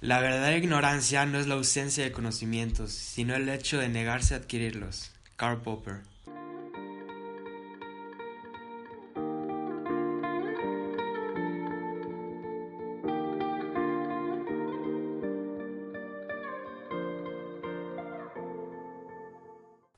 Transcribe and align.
La 0.00 0.20
verdadera 0.20 0.56
ignorancia 0.56 1.26
no 1.26 1.40
es 1.40 1.48
la 1.48 1.56
ausencia 1.56 2.04
de 2.04 2.12
conocimientos, 2.12 2.92
sino 2.92 3.34
el 3.34 3.48
hecho 3.48 3.80
de 3.80 3.88
negarse 3.88 4.34
a 4.34 4.36
adquirirlos. 4.36 5.10
Karl 5.34 5.60
Popper. 5.60 6.02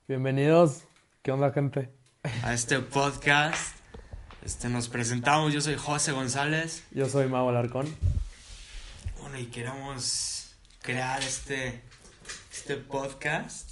Bienvenidos. 0.07 0.81
¿Qué 1.21 1.31
onda, 1.31 1.51
gente? 1.51 1.91
A 2.41 2.55
este 2.55 2.79
podcast. 2.79 3.77
Este, 4.43 4.67
nos 4.67 4.89
presentamos, 4.89 5.53
yo 5.53 5.61
soy 5.61 5.75
José 5.75 6.11
González. 6.11 6.83
Yo 6.89 7.07
soy 7.07 7.27
Mau 7.27 7.47
Alarcón. 7.47 7.85
Bueno, 9.31 9.45
y 9.45 9.49
queremos 9.49 10.53
crear 10.81 11.21
este, 11.21 11.81
este 12.51 12.75
podcast. 12.75 13.69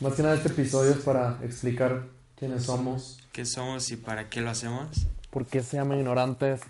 Más 0.00 0.14
que 0.14 0.22
nada 0.24 0.34
este 0.34 0.48
episodio 0.48 0.90
es 0.90 0.96
para 1.04 1.38
explicar 1.44 2.08
quiénes 2.34 2.64
somos, 2.64 3.20
¿Qué 3.30 3.44
somos 3.44 3.88
y 3.92 3.96
para 3.96 4.28
qué 4.28 4.40
lo 4.40 4.50
hacemos? 4.50 5.06
por 5.30 5.46
qué 5.46 5.62
se 5.62 5.76
llaman 5.76 5.98
ignorantes, 5.98 6.60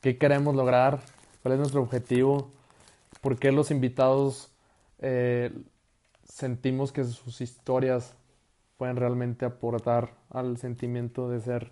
qué 0.00 0.18
queremos 0.18 0.56
lograr, 0.56 1.04
cuál 1.44 1.54
es 1.54 1.60
nuestro 1.60 1.82
objetivo, 1.82 2.50
por 3.20 3.38
qué 3.38 3.52
los 3.52 3.70
invitados 3.70 4.50
eh, 4.98 5.52
sentimos 6.28 6.90
que 6.90 7.04
sus 7.04 7.40
historias 7.40 8.14
pueden 8.76 8.96
realmente 8.96 9.44
aportar 9.44 10.14
al 10.30 10.58
sentimiento 10.58 11.28
de 11.30 11.40
ser, 11.40 11.70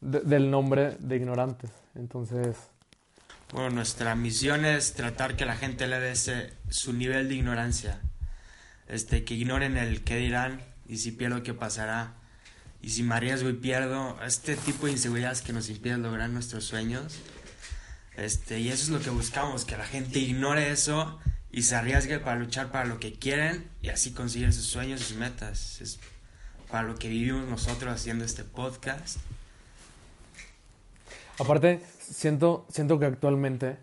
de- 0.00 0.22
del 0.22 0.50
nombre 0.50 0.96
de 0.98 1.14
ignorantes. 1.16 1.70
Entonces, 1.94 2.56
Bueno, 3.52 3.68
nuestra 3.68 4.14
misión 4.14 4.64
es 4.64 4.94
tratar 4.94 5.36
que 5.36 5.44
la 5.44 5.56
gente 5.56 5.86
le 5.86 6.00
dé 6.00 6.14
su 6.70 6.94
nivel 6.94 7.28
de 7.28 7.34
ignorancia. 7.34 8.00
Este, 8.88 9.24
que 9.24 9.34
ignoren 9.34 9.76
el 9.76 10.02
qué 10.04 10.16
dirán 10.16 10.62
y 10.88 10.96
si 10.96 11.12
pierdo 11.12 11.42
qué 11.42 11.52
pasará. 11.52 12.14
Y 12.80 12.88
si 12.88 13.02
me 13.02 13.14
arriesgo 13.14 13.50
y 13.50 13.52
pierdo, 13.52 14.18
este 14.24 14.56
tipo 14.56 14.86
de 14.86 14.92
inseguridades 14.92 15.42
que 15.42 15.52
nos 15.52 15.68
impiden 15.68 16.02
lograr 16.02 16.30
nuestros 16.30 16.64
sueños. 16.64 17.18
Este, 18.16 18.58
y 18.58 18.70
eso 18.70 18.84
es 18.84 18.88
lo 18.88 19.00
que 19.00 19.10
buscamos, 19.10 19.66
que 19.66 19.76
la 19.76 19.86
gente 19.86 20.18
ignore 20.18 20.70
eso 20.70 21.20
y 21.50 21.64
se 21.64 21.76
arriesgue 21.76 22.20
para 22.20 22.38
luchar 22.38 22.72
para 22.72 22.86
lo 22.86 22.98
que 23.00 23.12
quieren 23.12 23.68
y 23.82 23.90
así 23.90 24.12
conseguir 24.12 24.50
sus 24.54 24.64
sueños 24.64 25.02
y 25.02 25.04
sus 25.04 25.18
metas. 25.18 25.78
Es 25.82 26.00
para 26.70 26.88
lo 26.88 26.94
que 26.94 27.08
vivimos 27.08 27.46
nosotros 27.46 27.92
haciendo 27.92 28.24
este 28.24 28.44
podcast. 28.44 29.18
Aparte, 31.42 31.80
siento, 31.98 32.64
siento 32.68 33.00
que 33.00 33.06
actualmente, 33.06 33.76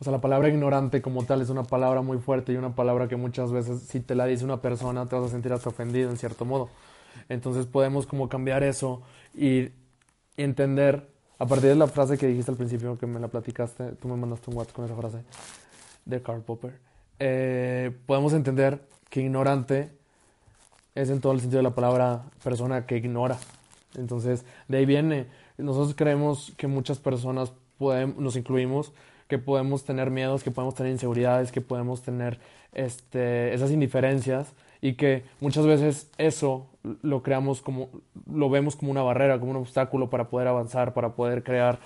o 0.00 0.04
sea, 0.04 0.12
la 0.12 0.20
palabra 0.20 0.50
ignorante 0.50 1.00
como 1.00 1.24
tal 1.24 1.40
es 1.40 1.48
una 1.48 1.64
palabra 1.64 2.02
muy 2.02 2.18
fuerte 2.18 2.52
y 2.52 2.56
una 2.56 2.74
palabra 2.74 3.08
que 3.08 3.16
muchas 3.16 3.52
veces 3.52 3.80
si 3.80 4.00
te 4.00 4.14
la 4.14 4.26
dice 4.26 4.44
una 4.44 4.60
persona 4.60 5.06
te 5.06 5.16
vas 5.16 5.24
a 5.24 5.28
sentir 5.30 5.50
hasta 5.52 5.70
ofendido 5.70 6.10
en 6.10 6.18
cierto 6.18 6.44
modo. 6.44 6.68
Entonces 7.30 7.64
podemos 7.64 8.06
como 8.06 8.28
cambiar 8.28 8.62
eso 8.62 9.00
y, 9.34 9.70
entender, 10.36 11.08
a 11.38 11.46
partir 11.46 11.70
de 11.70 11.74
la 11.74 11.86
frase 11.86 12.18
que 12.18 12.26
dijiste 12.26 12.50
al 12.50 12.58
principio, 12.58 12.98
que 12.98 13.06
me 13.06 13.18
la 13.18 13.28
platicaste, 13.28 13.92
tú 13.92 14.08
me 14.08 14.16
mandaste 14.16 14.50
un 14.50 14.58
WhatsApp 14.58 14.74
con 14.74 14.84
esa 14.84 14.94
frase 14.94 15.18
de 16.04 16.22
Karl 16.22 16.42
Popper, 16.42 16.78
eh, 17.18 17.96
podemos 18.04 18.34
entender 18.34 18.86
que 19.08 19.22
ignorante 19.22 19.90
es 20.94 21.08
en 21.08 21.20
todo 21.22 21.32
el 21.32 21.40
sentido 21.40 21.60
de 21.60 21.64
la 21.64 21.74
palabra 21.74 22.24
persona 22.44 22.84
que 22.84 22.98
ignora. 22.98 23.38
Entonces, 23.96 24.44
de 24.68 24.78
ahí 24.78 24.86
viene. 24.86 25.47
Nosotros 25.58 25.94
creemos 25.94 26.52
que 26.56 26.66
muchas 26.66 26.98
personas 26.98 27.52
podem- 27.78 28.14
nos 28.16 28.36
incluimos, 28.36 28.92
que 29.28 29.38
podemos 29.38 29.84
tener 29.84 30.10
miedos, 30.10 30.42
que 30.42 30.50
podemos 30.50 30.74
tener 30.74 30.92
inseguridades, 30.92 31.52
que 31.52 31.60
podemos 31.60 32.02
tener 32.02 32.38
este, 32.72 33.52
esas 33.52 33.70
indiferencias 33.70 34.52
y 34.80 34.94
que 34.94 35.24
muchas 35.40 35.66
veces 35.66 36.10
eso 36.16 36.66
lo 37.02 37.22
creamos 37.22 37.60
como, 37.60 37.90
lo 38.32 38.48
vemos 38.48 38.76
como 38.76 38.90
una 38.90 39.02
barrera, 39.02 39.38
como 39.38 39.50
un 39.50 39.56
obstáculo 39.58 40.08
para 40.08 40.28
poder 40.28 40.48
avanzar, 40.48 40.94
para 40.94 41.10
poder 41.10 41.42
crear 41.42 41.78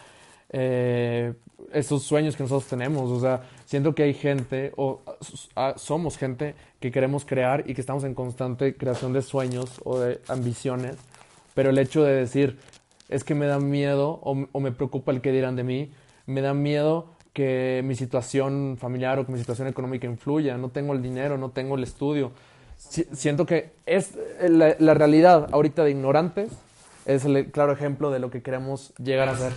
eh, 0.51 1.33
esos 1.73 2.03
sueños 2.03 2.37
que 2.37 2.43
nosotros 2.43 2.69
tenemos. 2.69 3.11
O 3.11 3.19
sea, 3.19 3.41
siento 3.65 3.95
que 3.95 4.03
hay 4.03 4.15
gente, 4.15 4.73
o 4.77 5.01
somos 5.77 6.19
gente 6.19 6.55
que 6.79 6.93
queremos 6.93 7.25
crear 7.25 7.65
y 7.69 7.75
que 7.75 7.81
estamos 7.81 8.05
en 8.05 8.15
constante 8.15 8.77
creación 8.77 9.15
de 9.15 9.23
sueños 9.23 9.81
o 9.85 9.99
de 9.99 10.21
ambiciones, 10.29 10.97
pero 11.55 11.71
el 11.71 11.79
hecho 11.79 12.05
de 12.05 12.13
decir, 12.13 12.59
es 13.13 13.25
que 13.25 13.35
me 13.35 13.47
da 13.47 13.59
miedo 13.59 14.21
o, 14.23 14.47
o 14.51 14.61
me 14.61 14.73
preocupa 14.73 15.13
el 15.13 15.21
que 15.21 15.33
dirán 15.33 15.57
de 15.57 15.65
mí, 15.65 15.91
me 16.27 16.41
da 16.41 16.55
miedo 16.55 17.07
que 17.33 17.83
mi 17.85 17.95
situación 17.95 18.77
familiar 18.79 19.19
o 19.19 19.27
que 19.27 19.33
mi 19.33 19.39
situación 19.39 19.69
económica 19.69 20.07
influya, 20.07 20.57
no 20.59 20.69
tengo 20.71 20.93
el 20.93 21.03
dinero, 21.03 21.39
no 21.39 21.51
tengo 21.51 21.77
el 21.77 21.83
estudio. 21.83 22.33
Si- 22.77 23.07
siento 23.13 23.47
que 23.47 23.73
es 23.87 24.13
eh, 24.41 24.49
la, 24.51 24.77
la 24.79 24.95
realidad 24.95 25.49
ahorita 25.53 25.85
de 25.85 25.93
ignorantes 25.93 26.51
es 27.07 27.25
el 27.25 27.51
claro 27.51 27.73
ejemplo 27.73 28.11
de 28.11 28.19
lo 28.19 28.31
que 28.31 28.43
queremos 28.43 28.93
llegar 28.99 29.29
a 29.29 29.37
ser. 29.37 29.53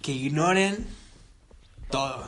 Que 0.00 0.12
ignoren 0.12 0.86
todo 1.90 2.24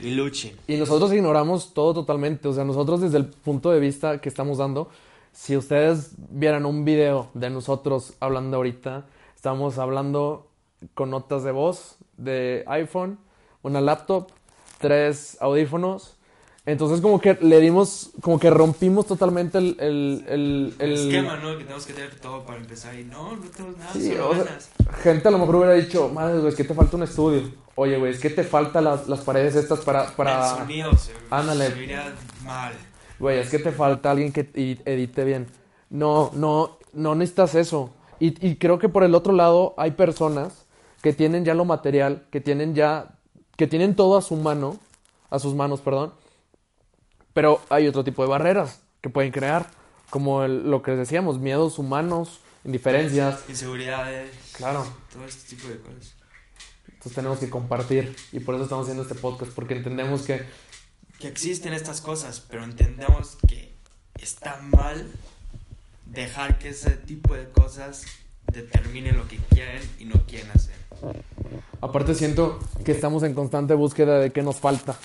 y 0.00 0.10
luchen. 0.10 0.56
Y 0.66 0.76
nosotros 0.76 1.12
ignoramos 1.12 1.72
todo 1.72 1.94
totalmente. 1.94 2.48
O 2.48 2.52
sea, 2.52 2.64
nosotros 2.64 3.00
desde 3.00 3.16
el 3.16 3.26
punto 3.26 3.70
de 3.70 3.80
vista 3.80 4.20
que 4.20 4.28
estamos 4.28 4.58
dando, 4.58 4.90
si 5.32 5.56
ustedes 5.56 6.12
vieran 6.30 6.66
un 6.66 6.84
video 6.84 7.28
de 7.34 7.50
nosotros 7.50 8.14
hablando 8.20 8.56
ahorita, 8.58 9.06
estamos 9.44 9.76
hablando 9.76 10.46
con 10.94 11.10
notas 11.10 11.44
de 11.44 11.52
voz 11.52 11.98
de 12.16 12.64
iPhone, 12.66 13.18
una 13.62 13.82
laptop, 13.82 14.28
tres 14.78 15.36
audífonos. 15.38 16.16
Entonces 16.64 17.02
como 17.02 17.20
que 17.20 17.36
le 17.42 17.60
dimos, 17.60 18.12
como 18.22 18.38
que 18.38 18.48
rompimos 18.48 19.06
totalmente 19.06 19.58
el... 19.58 19.76
el, 19.80 20.24
el, 20.28 20.74
El 20.78 20.92
el- 20.92 21.08
esquema, 21.08 21.36
¿no? 21.36 21.58
Que 21.58 21.64
tenemos 21.64 21.84
que 21.84 21.92
tener 21.92 22.18
todo 22.20 22.42
para 22.46 22.58
empezar 22.58 22.98
y 22.98 23.04
no, 23.04 23.36
no 23.36 23.42
tenemos 23.54 23.76
nada, 23.76 23.92
Sí, 23.92 24.12
solo 24.12 24.30
o 24.30 24.34
sea, 24.34 24.44
ganas. 24.44 24.70
gente 25.02 25.28
a 25.28 25.30
lo 25.30 25.38
mejor 25.40 25.56
hubiera 25.56 25.74
dicho, 25.74 26.08
madre, 26.08 26.38
güey, 26.38 26.48
es 26.48 26.54
que 26.54 26.64
te 26.64 26.72
falta 26.72 26.96
un 26.96 27.02
estudio. 27.02 27.42
Oye, 27.74 27.98
güey, 27.98 28.12
es 28.14 28.20
que 28.20 28.30
te 28.30 28.44
falta 28.44 28.80
las, 28.80 29.08
las 29.08 29.20
paredes 29.20 29.56
estas 29.56 29.80
para... 29.80 30.06
para... 30.16 30.52
El 30.52 30.56
sonido 30.56 30.96
se, 30.96 31.12
Ándale. 31.28 31.66
se 31.70 32.44
mal. 32.46 32.72
Güey, 33.18 33.40
es 33.40 33.50
que 33.50 33.58
te 33.58 33.72
falta 33.72 34.10
alguien 34.10 34.32
que 34.32 34.50
edi- 34.54 34.80
edite 34.86 35.22
bien. 35.24 35.48
No, 35.90 36.30
no, 36.32 36.78
no 36.94 37.14
necesitas 37.14 37.54
eso. 37.56 37.90
Y, 38.20 38.46
y 38.46 38.56
creo 38.56 38.78
que 38.78 38.88
por 38.88 39.04
el 39.04 39.14
otro 39.14 39.32
lado 39.32 39.74
hay 39.76 39.92
personas 39.92 40.66
que 41.02 41.12
tienen 41.12 41.44
ya 41.44 41.54
lo 41.54 41.64
material, 41.64 42.26
que 42.30 42.40
tienen 42.40 42.74
ya, 42.74 43.18
que 43.56 43.66
tienen 43.66 43.94
todo 43.96 44.16
a 44.16 44.22
su 44.22 44.36
mano, 44.36 44.78
a 45.30 45.38
sus 45.38 45.54
manos, 45.54 45.80
perdón. 45.80 46.14
Pero 47.32 47.60
hay 47.68 47.88
otro 47.88 48.04
tipo 48.04 48.22
de 48.22 48.28
barreras 48.28 48.80
que 49.00 49.10
pueden 49.10 49.32
crear, 49.32 49.66
como 50.10 50.44
el- 50.44 50.70
lo 50.70 50.82
que 50.82 50.92
decíamos, 50.92 51.38
miedos 51.38 51.78
humanos, 51.78 52.40
indiferencias. 52.64 53.44
Inseguridades. 53.48 54.30
Claro. 54.56 54.84
Todo 55.12 55.24
este 55.26 55.56
tipo 55.56 55.68
de 55.68 55.78
cosas. 55.80 56.14
Entonces 56.86 57.12
tenemos 57.14 57.38
que 57.38 57.50
compartir 57.50 58.16
y 58.32 58.40
por 58.40 58.54
eso 58.54 58.64
estamos 58.64 58.84
haciendo 58.86 59.02
este 59.02 59.14
podcast, 59.16 59.52
porque 59.52 59.74
entendemos 59.76 60.22
que 60.22 60.46
Que 61.18 61.28
existen 61.28 61.72
estas 61.74 62.00
cosas, 62.00 62.40
pero 62.48 62.64
entendemos 62.64 63.36
que 63.46 63.74
está 64.20 64.60
mal 64.62 65.06
dejar 66.06 66.58
que 66.58 66.70
ese 66.70 66.90
tipo 66.90 67.34
de 67.34 67.48
cosas 67.48 68.04
determinen 68.52 69.16
lo 69.16 69.26
que 69.28 69.38
quieren 69.50 69.82
y 69.98 70.04
no 70.04 70.24
quieren 70.26 70.50
hacer. 70.54 70.74
Aparte 71.80 72.14
siento 72.14 72.58
que 72.84 72.92
estamos 72.92 73.22
en 73.22 73.34
constante 73.34 73.74
búsqueda 73.74 74.18
de 74.18 74.30
qué 74.30 74.42
nos 74.42 74.56
falta. 74.56 74.96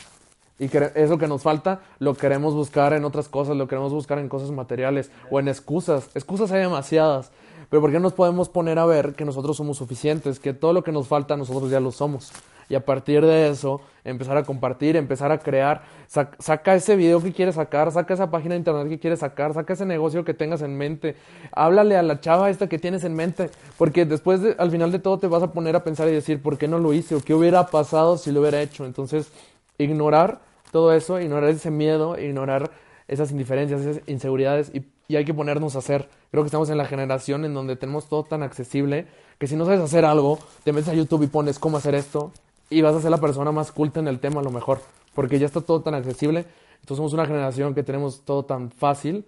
Y 0.59 0.67
que 0.67 0.91
eso 0.95 1.17
que 1.17 1.27
nos 1.27 1.41
falta 1.41 1.81
lo 1.99 2.15
queremos 2.15 2.53
buscar 2.53 2.93
en 2.93 3.05
otras 3.05 3.29
cosas, 3.29 3.55
lo 3.55 3.67
queremos 3.67 3.93
buscar 3.93 4.19
en 4.19 4.27
cosas 4.27 4.51
materiales 4.51 5.09
o 5.31 5.39
en 5.39 5.47
excusas. 5.47 6.09
Excusas 6.15 6.51
hay 6.51 6.59
demasiadas. 6.61 7.31
Pero 7.69 7.81
¿por 7.81 7.91
qué 7.91 7.99
nos 7.99 8.13
podemos 8.13 8.49
poner 8.49 8.79
a 8.79 8.85
ver 8.85 9.13
que 9.13 9.25
nosotros 9.25 9.55
somos 9.57 9.77
suficientes? 9.77 10.39
Que 10.39 10.53
todo 10.53 10.73
lo 10.73 10.83
que 10.83 10.91
nos 10.91 11.07
falta 11.07 11.37
nosotros 11.37 11.69
ya 11.69 11.79
lo 11.79 11.91
somos. 11.91 12.31
Y 12.67 12.75
a 12.75 12.85
partir 12.85 13.25
de 13.25 13.49
eso, 13.49 13.81
empezar 14.03 14.37
a 14.37 14.43
compartir, 14.43 14.95
empezar 14.95 15.31
a 15.31 15.39
crear. 15.39 15.81
Sac- 16.07 16.35
saca 16.39 16.75
ese 16.75 16.95
video 16.95 17.21
que 17.21 17.33
quieres 17.33 17.55
sacar, 17.55 17.91
saca 17.91 18.13
esa 18.13 18.29
página 18.29 18.53
de 18.53 18.59
internet 18.59 18.89
que 18.89 18.99
quieres 18.99 19.19
sacar, 19.19 19.53
saca 19.55 19.73
ese 19.73 19.85
negocio 19.87 20.23
que 20.23 20.35
tengas 20.35 20.61
en 20.61 20.77
mente. 20.77 21.15
Háblale 21.51 21.97
a 21.97 22.03
la 22.03 22.19
chava 22.21 22.49
esta 22.51 22.67
que 22.69 22.77
tienes 22.77 23.03
en 23.03 23.15
mente. 23.15 23.49
Porque 23.77 24.05
después, 24.05 24.41
de- 24.41 24.55
al 24.59 24.69
final 24.71 24.91
de 24.91 24.99
todo, 24.99 25.17
te 25.17 25.27
vas 25.27 25.41
a 25.43 25.51
poner 25.51 25.75
a 25.75 25.83
pensar 25.83 26.07
y 26.07 26.11
decir, 26.11 26.41
¿por 26.43 26.57
qué 26.59 26.67
no 26.67 26.77
lo 26.79 26.93
hice? 26.93 27.15
¿O 27.15 27.21
qué 27.21 27.33
hubiera 27.33 27.67
pasado 27.67 28.17
si 28.17 28.31
lo 28.31 28.41
hubiera 28.41 28.61
hecho? 28.61 28.85
Entonces, 28.85 29.31
ignorar 29.79 30.41
todo 30.71 30.93
eso, 30.93 31.19
ignorar 31.19 31.49
ese 31.49 31.71
miedo, 31.71 32.19
ignorar 32.19 32.69
esas 33.07 33.31
indiferencias, 33.31 33.81
esas 33.81 34.01
inseguridades 34.07 34.69
y, 34.75 34.83
y 35.09 35.15
hay 35.15 35.25
que 35.25 35.33
ponernos 35.33 35.75
a 35.75 35.79
hacer. 35.79 36.07
Creo 36.31 36.43
que 36.43 36.47
estamos 36.47 36.69
en 36.69 36.77
la 36.77 36.85
generación 36.85 37.43
en 37.43 37.53
donde 37.55 37.75
tenemos 37.75 38.07
todo 38.07 38.23
tan 38.23 38.43
accesible 38.43 39.07
que 39.39 39.47
si 39.47 39.55
no 39.55 39.65
sabes 39.65 39.81
hacer 39.81 40.05
algo, 40.05 40.37
te 40.63 40.71
metes 40.71 40.87
a 40.87 40.93
YouTube 40.93 41.23
y 41.23 41.27
pones 41.27 41.57
cómo 41.57 41.77
hacer 41.77 41.95
esto 41.95 42.31
y 42.69 42.81
vas 42.81 42.95
a 42.95 43.01
ser 43.01 43.09
la 43.09 43.17
persona 43.17 43.51
más 43.51 43.71
culta 43.71 43.99
en 43.99 44.07
el 44.07 44.19
tema 44.19 44.41
a 44.41 44.43
lo 44.43 44.51
mejor, 44.51 44.81
porque 45.15 45.39
ya 45.39 45.47
está 45.47 45.61
todo 45.61 45.81
tan 45.81 45.95
accesible. 45.95 46.45
Entonces 46.75 46.97
somos 46.97 47.13
una 47.13 47.25
generación 47.25 47.73
que 47.73 47.81
tenemos 47.81 48.21
todo 48.21 48.45
tan 48.45 48.69
fácil 48.69 49.25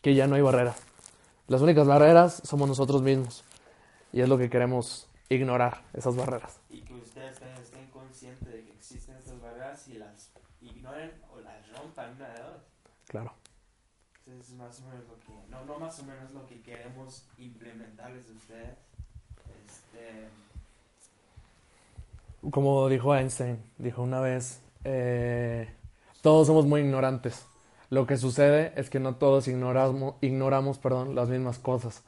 que 0.00 0.14
ya 0.14 0.26
no 0.26 0.34
hay 0.34 0.40
barreras. 0.40 0.82
Las 1.46 1.60
únicas 1.60 1.86
barreras 1.86 2.40
somos 2.42 2.66
nosotros 2.66 3.02
mismos 3.02 3.44
y 4.14 4.22
es 4.22 4.28
lo 4.30 4.38
que 4.38 4.48
queremos 4.48 5.08
ignorar, 5.28 5.82
esas 5.92 6.16
barreras. 6.16 6.58
Y 6.70 6.80
que 6.80 6.94
ustedes 6.94 7.32
estén, 7.32 7.86
conscientes 7.92 8.48
de 8.50 8.64
que 8.64 8.72
existen 8.72 9.14
estas 9.16 9.38
barreras 9.42 9.86
y 9.88 9.98
las 9.98 10.30
ignoren 10.62 11.12
o 11.34 11.40
las 11.40 11.70
rompan 11.76 12.14
una 12.16 12.28
de 12.28 12.42
dos. 12.42 12.62
Claro. 13.08 13.34
Es 14.46 14.52
más 14.52 14.80
o 14.80 14.84
menos 14.88 15.04
lo 15.08 15.18
que, 15.18 15.50
no, 15.50 15.64
no 15.64 15.80
más 15.80 15.98
o 15.98 16.04
menos 16.04 16.32
lo 16.32 16.46
que 16.46 16.60
queremos 16.62 17.24
implementarles 17.36 18.28
de 18.28 18.32
ustedes. 18.34 18.78
Este, 19.66 20.28
Como 22.50 22.88
dijo 22.88 23.12
Einstein, 23.12 23.58
dijo 23.78 24.02
una 24.04 24.20
vez, 24.20 24.60
eh, 24.84 25.68
todos 26.22 26.46
somos 26.46 26.64
muy 26.64 26.82
ignorantes. 26.82 27.44
Lo 27.90 28.06
que 28.06 28.16
sucede 28.16 28.72
es 28.76 28.88
que 28.88 29.00
no 29.00 29.16
todos 29.16 29.48
ignoramos, 29.48 30.14
ignoramos 30.20 30.78
perdón, 30.78 31.16
las 31.16 31.28
mismas 31.28 31.58
cosas. 31.58 32.04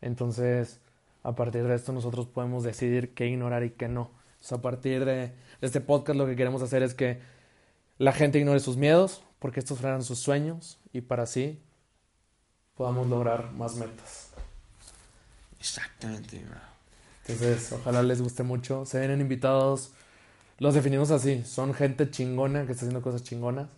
Entonces, 0.00 0.80
a 1.22 1.34
partir 1.34 1.64
de 1.64 1.74
esto 1.74 1.92
nosotros 1.92 2.26
podemos 2.26 2.64
decidir 2.64 3.12
qué 3.12 3.26
ignorar 3.26 3.64
y 3.64 3.70
qué 3.70 3.88
no. 3.88 4.12
Entonces, 4.36 4.52
a 4.52 4.62
partir 4.62 5.04
de, 5.04 5.34
este 5.60 5.82
podcast 5.82 6.18
lo 6.18 6.24
que 6.24 6.36
queremos 6.36 6.62
hacer 6.62 6.82
es 6.82 6.94
que 6.94 7.20
la 7.98 8.12
gente 8.12 8.38
ignore 8.38 8.60
sus 8.60 8.78
miedos, 8.78 9.22
porque 9.38 9.60
estos 9.60 9.78
frenan 9.78 10.02
sus 10.02 10.20
sueños 10.20 10.78
y 10.94 11.02
para 11.02 11.24
así 11.24 11.60
podamos 12.76 13.08
lograr 13.08 13.52
más 13.52 13.76
metas. 13.76 14.30
exactamente, 15.60 16.38
bro. 16.44 16.60
Entonces, 17.26 17.72
ojalá 17.72 18.02
les 18.02 18.20
guste 18.20 18.42
mucho. 18.42 18.84
Se 18.84 18.98
vienen 18.98 19.20
invitados, 19.20 19.92
los 20.58 20.74
definimos 20.74 21.10
así, 21.10 21.44
son 21.44 21.74
gente 21.74 22.10
chingona 22.10 22.66
que 22.66 22.72
está 22.72 22.84
haciendo 22.86 23.02
cosas 23.02 23.22
chingonas. 23.24 23.68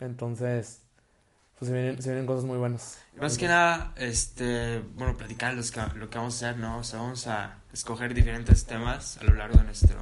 Entonces, 0.00 0.80
pues 1.58 1.70
se 1.70 1.74
vienen, 1.74 2.02
se 2.02 2.10
vienen 2.10 2.26
cosas 2.26 2.44
muy 2.44 2.58
buenas. 2.58 2.98
Más 3.20 3.36
que 3.36 3.48
nada, 3.48 3.92
este, 3.96 4.78
bueno, 4.94 5.16
platicar 5.16 5.54
los 5.54 5.70
que- 5.72 5.80
lo 5.96 6.08
que 6.08 6.18
vamos 6.18 6.34
a 6.42 6.50
hacer, 6.50 6.58
¿no? 6.60 6.78
O 6.78 6.84
sea, 6.84 7.00
vamos 7.00 7.26
a 7.26 7.58
escoger 7.72 8.14
diferentes 8.14 8.64
temas 8.66 9.18
a 9.18 9.24
lo 9.24 9.34
largo 9.34 9.58
de 9.58 9.64
nuestro 9.64 9.96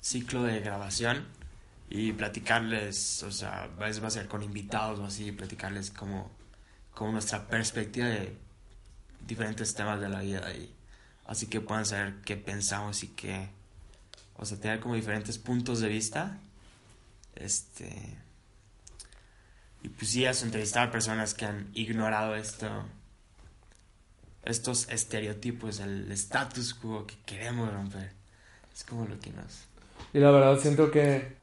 ciclo 0.00 0.42
de 0.44 0.60
grabación 0.60 1.26
y 1.90 2.12
platicarles, 2.12 3.22
o 3.24 3.30
sea, 3.32 3.68
va 3.80 3.88
va 4.00 4.06
a 4.08 4.10
ser 4.10 4.28
con 4.28 4.42
invitados 4.42 5.00
o 5.00 5.04
así, 5.06 5.32
platicarles 5.32 5.90
como, 5.90 6.30
como 6.94 7.12
nuestra 7.12 7.46
perspectiva 7.46 8.06
de 8.06 8.36
diferentes 9.26 9.74
temas 9.74 10.00
de 10.00 10.08
la 10.08 10.20
vida 10.20 10.52
y 10.52 10.72
así 11.26 11.46
que 11.46 11.60
puedan 11.60 11.86
saber 11.86 12.20
qué 12.24 12.36
pensamos 12.36 13.02
y 13.02 13.08
qué, 13.08 13.48
o 14.36 14.44
sea, 14.44 14.58
tener 14.58 14.80
como 14.80 14.94
diferentes 14.94 15.38
puntos 15.38 15.80
de 15.80 15.88
vista, 15.88 16.38
este, 17.34 18.18
y 19.82 19.88
pues 19.90 20.10
sí, 20.10 20.24
eso, 20.24 20.46
entrevistar 20.46 20.88
a 20.88 20.90
personas 20.90 21.34
que 21.34 21.44
han 21.44 21.68
ignorado 21.74 22.34
esto, 22.36 22.66
estos 24.44 24.88
estereotipos, 24.88 25.80
el 25.80 26.10
status 26.12 26.74
quo 26.74 27.06
que 27.06 27.16
queremos 27.26 27.72
romper. 27.72 28.12
Es 28.74 28.84
como 28.84 29.06
lo 29.06 29.18
que 29.20 29.30
nos... 29.30 29.66
Y 30.12 30.18
la 30.18 30.30
verdad 30.30 30.58
siento 30.58 30.90
que, 30.90 31.36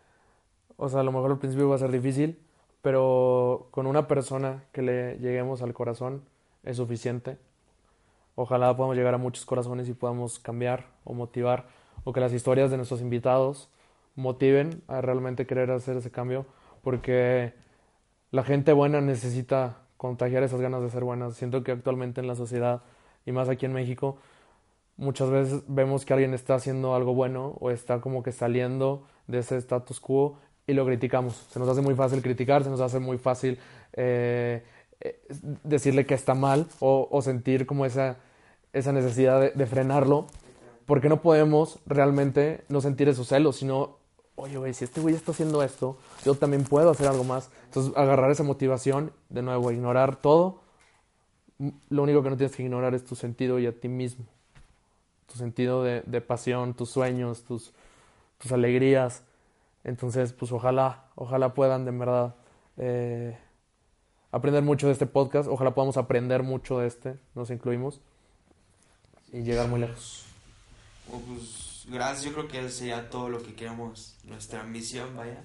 o 0.75 0.89
sea, 0.89 1.01
a 1.01 1.03
lo 1.03 1.12
mejor 1.12 1.31
al 1.31 1.39
principio 1.39 1.69
va 1.69 1.75
a 1.75 1.80
ser 1.80 1.92
difícil, 1.92 2.39
pero 2.81 3.68
con 3.72 3.88
una 3.88 4.07
persona 4.07 4.63
que 4.72 4.81
le 4.81 5.18
lleguemos 5.19 5.62
al 5.62 5.74
corazón 5.74 6.24
es 6.63 6.78
suficiente. 6.78 7.38
Ojalá 8.36 8.75
podamos 8.75 8.95
llegar 8.95 9.13
a 9.13 9.18
muchos 9.18 9.45
corazones 9.45 9.88
y 9.89 9.94
podamos 9.94 10.39
cambiar 10.39 10.88
o 11.04 11.13
motivar, 11.13 11.68
o 12.04 12.13
que 12.13 12.19
las 12.19 12.33
historias 12.33 12.72
de 12.72 12.78
nuestros 12.78 13.01
invitados 13.01 13.69
motiven 14.16 14.81
a 14.88 15.01
realmente 15.01 15.45
querer 15.45 15.72
hacer 15.72 15.98
ese 15.98 16.12
cambio, 16.12 16.45
porque 16.81 17.54
la 18.31 18.44
gente 18.44 18.74
buena 18.74 19.01
necesita 19.01 19.77
contagiar 19.98 20.44
esas 20.44 20.62
ganas 20.62 20.81
de 20.81 20.89
ser 20.89 21.04
buenas. 21.04 21.36
Siento 21.36 21.63
que 21.63 21.72
actualmente 21.72 22.22
en 22.22 22.27
la 22.27 22.36
sociedad, 22.36 22.81
y 23.25 23.31
más 23.31 23.50
aquí 23.50 23.66
en 23.66 23.74
México, 23.74 24.18
muchas 24.98 25.30
veces 25.30 25.63
vemos 25.68 26.06
que 26.06 26.13
alguien 26.13 26.34
está 26.34 26.56
haciendo 26.56 26.95
algo 26.95 27.13
bueno 27.13 27.57
o 27.60 27.69
está 27.69 28.01
como 28.01 28.24
que 28.24 28.31
saliendo 28.31 29.06
de 29.27 29.39
ese 29.39 29.57
status 29.57 30.00
quo 30.00 30.38
y 30.71 30.73
lo 30.73 30.85
criticamos. 30.85 31.35
Se 31.51 31.59
nos 31.59 31.68
hace 31.68 31.81
muy 31.81 31.95
fácil 31.95 32.21
criticar, 32.21 32.63
se 32.63 32.69
nos 32.69 32.79
hace 32.79 33.00
muy 33.00 33.18
fácil 33.18 33.59
eh, 33.94 34.63
decirle 35.63 36.06
que 36.06 36.13
está 36.13 36.33
mal 36.33 36.68
o, 36.79 37.07
o 37.12 37.21
sentir 37.21 37.65
como 37.65 37.85
esa, 37.85 38.15
esa 38.71 38.91
necesidad 38.94 39.41
de, 39.41 39.50
de 39.51 39.65
frenarlo, 39.65 40.27
porque 40.85 41.09
no 41.09 41.21
podemos 41.21 41.79
realmente 41.85 42.63
no 42.69 42.79
sentir 42.81 43.09
esos 43.09 43.27
celos, 43.27 43.57
sino, 43.57 43.97
oye, 44.35 44.57
güey, 44.57 44.73
si 44.73 44.85
este 44.85 45.01
güey 45.01 45.13
está 45.15 45.31
haciendo 45.31 45.62
esto, 45.63 45.97
yo 46.23 46.35
también 46.35 46.63
puedo 46.63 46.89
hacer 46.89 47.07
algo 47.07 47.24
más. 47.24 47.50
Entonces, 47.65 47.94
agarrar 47.95 48.31
esa 48.31 48.44
motivación, 48.44 49.12
de 49.29 49.41
nuevo, 49.41 49.71
ignorar 49.71 50.15
todo. 50.15 50.62
M- 51.59 51.74
Lo 51.89 52.03
único 52.03 52.24
que 52.24 52.29
no 52.29 52.38
tienes 52.38 52.56
que 52.56 52.63
ignorar 52.63 52.94
es 52.95 53.03
tu 53.03 53.15
sentido 53.15 53.59
y 53.59 53.67
a 53.67 53.71
ti 53.71 53.89
mismo 53.89 54.25
tu 55.31 55.38
sentido 55.38 55.81
de, 55.83 56.01
de 56.06 56.19
pasión, 56.19 56.74
tus 56.74 56.89
sueños, 56.89 57.44
tus, 57.44 57.71
tus 58.38 58.51
alegrías. 58.51 59.24
Entonces, 59.83 60.33
pues 60.33 60.51
ojalá, 60.51 61.10
ojalá 61.16 61.54
puedan 61.54 61.86
de 61.86 61.92
verdad 61.92 62.36
eh, 62.78 63.38
aprender 64.31 64.63
mucho 64.63 64.88
de 64.88 64.94
este 64.94 65.06
podcast, 65.06 65.50
ojalá 65.50 65.74
podamos 65.74 65.98
aprender 65.98 66.44
mucho 66.44 66.80
de 66.80 66.88
este, 66.88 67.19
nos 67.36 67.50
incluimos, 67.50 68.01
y 69.31 69.42
llegar 69.42 69.68
muy 69.68 69.80
lejos. 69.80 70.25
Oh, 71.12 71.19
pues 71.19 71.86
gracias, 71.89 72.25
yo 72.25 72.33
creo 72.33 72.48
que 72.48 72.69
sería 72.69 73.10
todo 73.10 73.30
lo 73.30 73.42
que 73.42 73.56
queremos, 73.56 74.18
nuestra 74.24 74.63
misión, 74.63 75.16
vaya. 75.16 75.44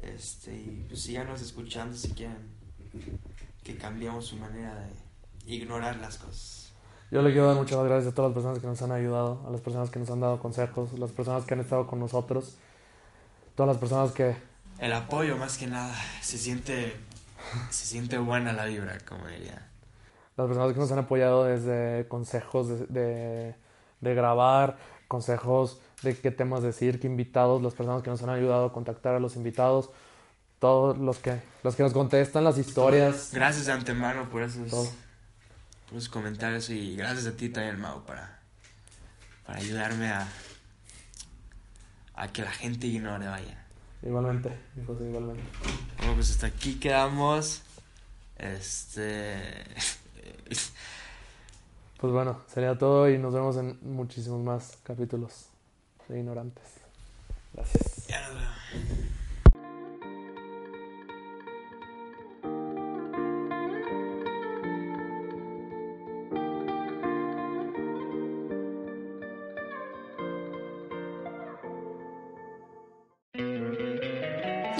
Este, 0.00 0.54
y 0.54 0.84
pues 0.88 1.02
síganos 1.02 1.40
escuchando 1.40 1.96
si 1.96 2.10
quieren 2.10 2.54
que 3.62 3.76
cambiemos 3.76 4.26
su 4.26 4.36
manera 4.36 4.74
de 4.74 5.52
ignorar 5.54 5.96
las 5.96 6.18
cosas. 6.18 6.72
Yo 7.10 7.22
le 7.22 7.32
quiero 7.32 7.46
dar 7.46 7.56
muchas 7.56 7.82
gracias 7.84 8.12
a 8.12 8.14
todas 8.14 8.30
las 8.30 8.34
personas 8.34 8.58
que 8.58 8.66
nos 8.66 8.82
han 8.82 8.92
ayudado, 8.92 9.44
a 9.46 9.50
las 9.50 9.60
personas 9.60 9.90
que 9.90 9.98
nos 9.98 10.10
han 10.10 10.20
dado 10.20 10.38
consejos, 10.40 10.92
a 10.92 10.98
las 10.98 11.12
personas 11.12 11.44
que 11.44 11.54
han 11.54 11.60
estado 11.60 11.86
con 11.86 12.00
nosotros, 12.00 12.56
todas 13.54 13.68
las 13.68 13.78
personas 13.78 14.12
que 14.12 14.36
El 14.78 14.92
apoyo 14.92 15.36
más 15.36 15.56
que 15.58 15.66
nada, 15.66 15.94
se 16.20 16.38
siente, 16.38 16.96
se 17.70 17.86
siente 17.86 18.18
buena 18.18 18.52
la 18.52 18.64
vibra, 18.66 18.98
como 19.06 19.26
diría. 19.26 19.68
las 20.36 20.46
personas 20.46 20.72
que 20.72 20.78
nos 20.80 20.90
han 20.92 20.98
apoyado 20.98 21.44
desde 21.44 22.08
consejos 22.08 22.68
de, 22.68 22.86
de, 22.88 23.54
de 24.00 24.14
grabar, 24.14 24.76
consejos 25.08 25.80
de 26.02 26.16
qué 26.18 26.30
temas 26.30 26.62
decir, 26.62 27.00
qué 27.00 27.06
invitados, 27.06 27.62
las 27.62 27.74
personas 27.74 28.02
que 28.02 28.10
nos 28.10 28.22
han 28.22 28.30
ayudado 28.30 28.66
a 28.66 28.72
contactar 28.72 29.14
a 29.14 29.20
los 29.20 29.36
invitados, 29.36 29.90
todos 30.58 30.98
los 30.98 31.18
que, 31.18 31.40
los 31.62 31.76
que 31.76 31.82
nos 31.82 31.92
contestan 31.92 32.44
las 32.44 32.58
historias, 32.58 33.30
Gracias 33.32 33.66
de 33.66 33.72
antemano 33.72 34.28
por 34.30 34.42
esos, 34.42 34.70
por 34.70 35.98
esos 35.98 36.08
comentarios 36.08 36.68
y 36.70 36.96
gracias 36.96 37.26
a 37.26 37.36
ti 37.36 37.48
también, 37.48 37.80
Mau, 37.80 38.02
para, 38.04 38.40
para 39.46 39.58
ayudarme 39.58 40.08
a, 40.10 40.26
a 42.14 42.28
que 42.28 42.42
la 42.42 42.52
gente 42.52 42.86
ignore, 42.86 43.26
vaya. 43.26 43.64
Igualmente, 44.02 44.50
mi 44.74 44.84
José, 44.84 45.08
igualmente. 45.08 45.42
Bueno, 45.98 46.14
pues 46.14 46.30
hasta 46.30 46.46
aquí 46.46 46.78
quedamos. 46.78 47.62
Este. 48.36 49.64
Pues 52.04 52.12
bueno, 52.12 52.42
sería 52.52 52.76
todo 52.76 53.08
y 53.08 53.16
nos 53.16 53.32
vemos 53.32 53.56
en 53.56 53.78
muchísimos 53.80 54.42
más 54.42 54.76
capítulos 54.82 55.46
de 56.06 56.18
Ignorantes. 56.18 56.64
Gracias. 57.54 58.06
ya 58.08 58.28
nos 58.28 58.34
vemos. 58.34 59.03